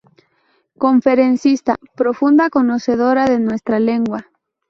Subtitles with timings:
[0.79, 4.25] Conferencista; profunda conocedora de nuestra lengua.